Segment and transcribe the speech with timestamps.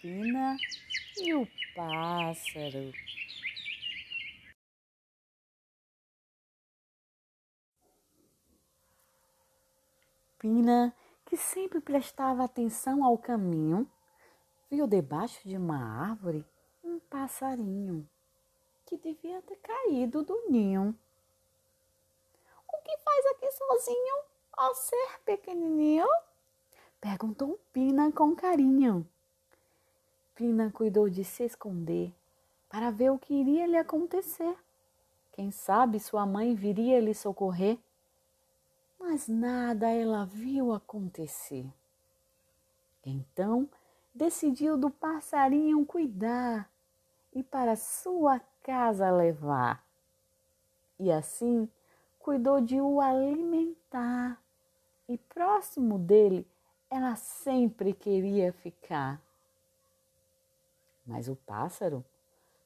[0.00, 0.56] Pina
[1.18, 2.90] e o pássaro.
[10.38, 13.86] Pina, que sempre prestava atenção ao caminho,
[14.70, 15.76] viu debaixo de uma
[16.08, 16.46] árvore
[16.82, 18.08] um passarinho
[18.86, 20.98] que devia ter caído do ninho.
[22.66, 24.24] O que faz aqui sozinho,
[24.56, 26.08] ó ser pequenininho?
[26.98, 29.06] Perguntou Pina com carinho.
[30.40, 32.10] Pina cuidou de se esconder
[32.66, 34.56] para ver o que iria lhe acontecer.
[35.32, 37.78] Quem sabe sua mãe viria lhe socorrer
[38.98, 41.70] mas nada ela viu acontecer.
[43.04, 43.68] Então
[44.14, 46.70] decidiu do passarinho cuidar
[47.34, 49.84] e para sua casa levar.
[50.98, 51.68] E assim
[52.18, 54.42] cuidou de o alimentar,
[55.06, 56.46] e próximo dele
[56.88, 59.20] ela sempre queria ficar.
[61.10, 62.04] Mas o pássaro,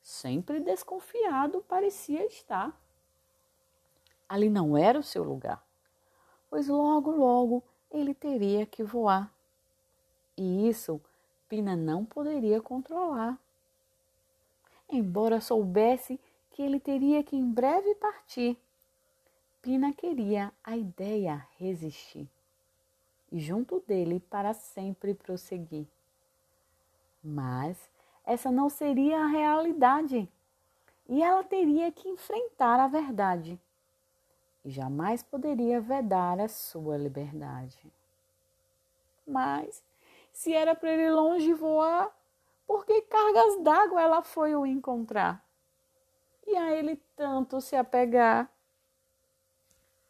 [0.02, 2.78] sempre desconfiado, parecia estar.
[4.28, 5.64] Ali não era o seu lugar
[6.54, 9.28] pois logo, logo ele teria que voar.
[10.36, 11.00] E isso
[11.48, 13.36] Pina não poderia controlar.
[14.88, 16.20] Embora soubesse
[16.52, 18.56] que ele teria que em breve partir,
[19.60, 22.30] Pina queria a ideia resistir
[23.32, 25.88] e junto dele para sempre prosseguir.
[27.20, 27.90] Mas
[28.24, 30.28] essa não seria a realidade
[31.08, 33.60] e ela teria que enfrentar a verdade
[34.64, 37.92] e jamais poderia vedar a sua liberdade.
[39.26, 39.82] Mas,
[40.32, 42.10] se era para ele longe voar,
[42.66, 45.44] por que cargas d'água ela foi o encontrar?
[46.46, 48.50] E a ele tanto se apegar?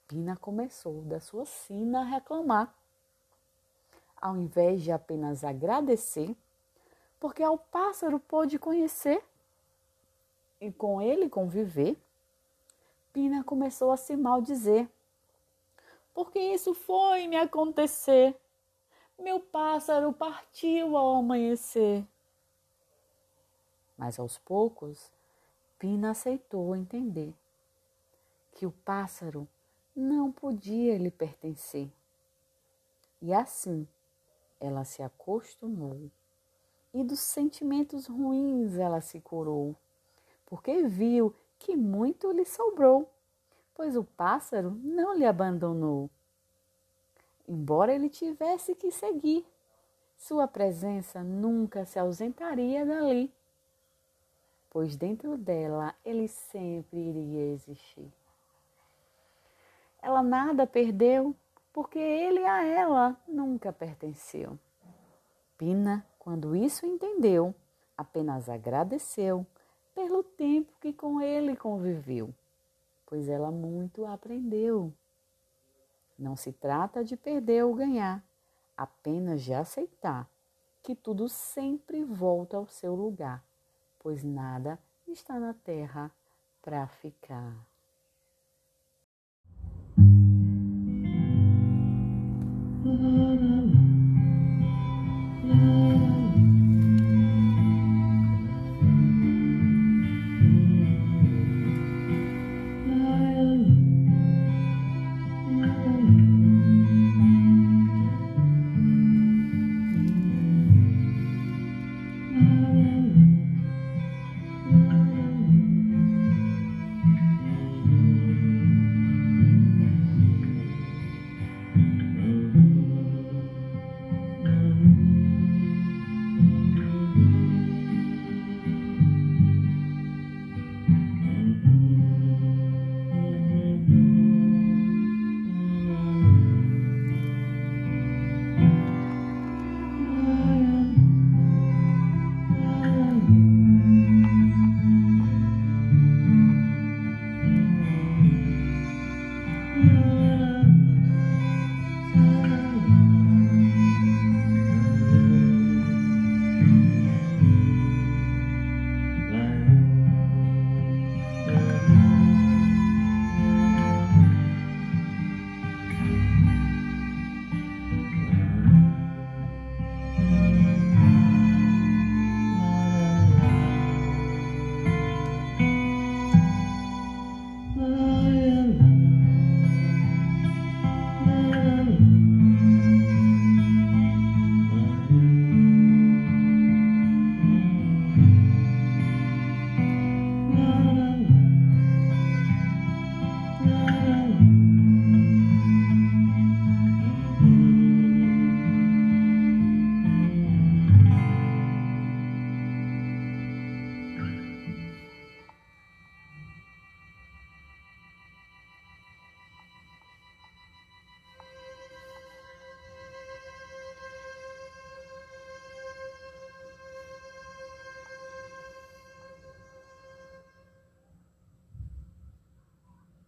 [0.06, 2.72] Pina começou da sua sina a reclamar.
[4.20, 6.36] Ao invés de apenas agradecer,
[7.18, 9.24] porque ao pássaro pôde conhecer
[10.60, 11.96] e com ele conviver,
[13.12, 14.88] Pina começou a se maldizer.
[16.12, 18.34] Porque isso foi me acontecer.
[19.18, 22.06] Meu pássaro partiu ao amanhecer.
[23.96, 25.12] Mas aos poucos,
[25.78, 27.34] Pina aceitou entender
[28.52, 29.48] que o pássaro
[29.94, 31.92] não podia lhe pertencer.
[33.20, 33.86] E assim
[34.58, 36.10] ela se acostumou
[36.94, 39.74] e dos sentimentos ruins ela se curou,
[40.46, 43.10] porque viu que muito lhe sobrou,
[43.74, 46.08] pois o pássaro não lhe abandonou.
[47.48, 49.44] Embora ele tivesse que seguir,
[50.16, 53.34] sua presença nunca se ausentaria dali,
[54.70, 58.10] pois dentro dela ele sempre iria existir.
[60.00, 61.34] Ela nada perdeu,
[61.72, 64.56] porque ele a ela nunca pertenceu.
[65.58, 67.54] Pina, quando isso entendeu,
[67.94, 69.46] apenas agradeceu
[69.94, 72.34] pelo tempo que com ele conviveu,
[73.04, 74.90] pois ela muito aprendeu.
[76.18, 78.24] Não se trata de perder ou ganhar,
[78.74, 80.26] apenas de aceitar
[80.82, 83.44] que tudo sempre volta ao seu lugar,
[83.98, 86.10] pois nada está na terra
[86.62, 87.54] para ficar.